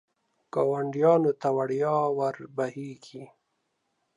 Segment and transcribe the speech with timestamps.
[0.53, 3.23] ګاونډیانو ته وړیا ور بهېږي.